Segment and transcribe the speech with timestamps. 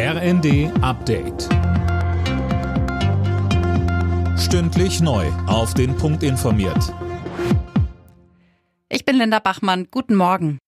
[0.00, 1.48] RND Update.
[4.38, 5.26] Stündlich neu.
[5.48, 6.94] Auf den Punkt informiert.
[8.88, 9.88] Ich bin Linda Bachmann.
[9.90, 10.58] Guten Morgen.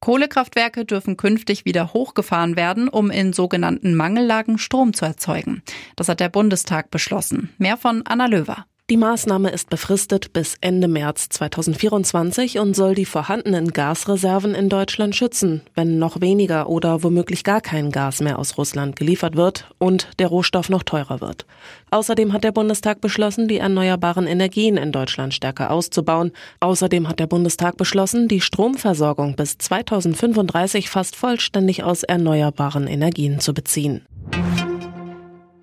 [0.00, 5.62] Kohlekraftwerke dürfen künftig wieder hochgefahren werden, um in sogenannten Mangellagen Strom zu erzeugen.
[5.96, 7.48] Das hat der Bundestag beschlossen.
[7.56, 8.66] Mehr von Anna Löwer.
[8.88, 15.16] Die Maßnahme ist befristet bis Ende März 2024 und soll die vorhandenen Gasreserven in Deutschland
[15.16, 20.06] schützen, wenn noch weniger oder womöglich gar kein Gas mehr aus Russland geliefert wird und
[20.20, 21.46] der Rohstoff noch teurer wird.
[21.90, 26.30] Außerdem hat der Bundestag beschlossen, die erneuerbaren Energien in Deutschland stärker auszubauen.
[26.60, 33.52] Außerdem hat der Bundestag beschlossen, die Stromversorgung bis 2035 fast vollständig aus erneuerbaren Energien zu
[33.52, 34.06] beziehen.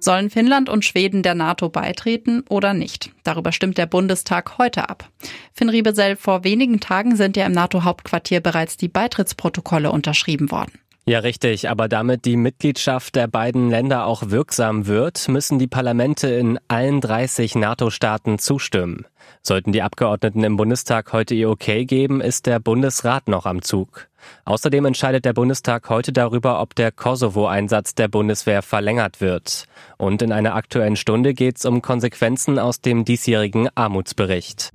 [0.04, 3.12] Sollen Finnland und Schweden der NATO beitreten oder nicht?
[3.24, 5.10] Darüber stimmt der Bundestag heute ab.
[5.54, 10.74] Finn Riebesell, vor wenigen Tagen sind ja im NATO-Hauptquartier bereits die Beitrittsprotokolle unterschrieben worden.
[11.06, 11.70] Ja, richtig.
[11.70, 17.02] Aber damit die Mitgliedschaft der beiden Länder auch wirksam wird, müssen die Parlamente in allen
[17.02, 19.06] 30 NATO-Staaten zustimmen.
[19.42, 24.08] Sollten die Abgeordneten im Bundestag heute ihr Okay geben, ist der Bundesrat noch am Zug.
[24.45, 29.66] Außerdem entscheidet der Bundestag heute darüber, ob der Kosovo-Einsatz der Bundeswehr verlängert wird.
[29.98, 34.72] Und in einer aktuellen Stunde geht es um Konsequenzen aus dem diesjährigen Armutsbericht.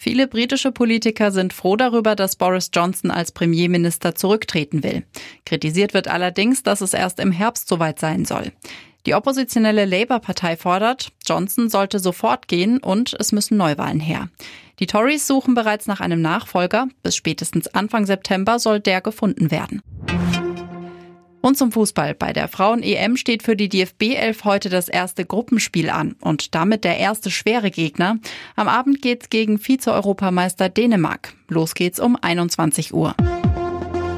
[0.00, 5.02] Viele britische Politiker sind froh darüber, dass Boris Johnson als Premierminister zurücktreten will.
[5.44, 8.52] Kritisiert wird allerdings, dass es erst im Herbst soweit sein soll.
[9.06, 14.28] Die oppositionelle Labour-Partei fordert, Johnson sollte sofort gehen und es müssen Neuwahlen her.
[14.78, 16.86] Die Tories suchen bereits nach einem Nachfolger.
[17.02, 19.82] Bis spätestens Anfang September soll der gefunden werden.
[21.40, 22.14] Und zum Fußball.
[22.14, 26.84] Bei der Frauen-EM steht für die DFB 11 heute das erste Gruppenspiel an und damit
[26.84, 28.18] der erste schwere Gegner.
[28.56, 31.34] Am Abend geht's gegen Vize-Europameister Dänemark.
[31.48, 33.14] Los geht's um 21 Uhr.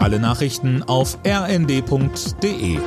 [0.01, 2.79] Alle Nachrichten auf rnd.de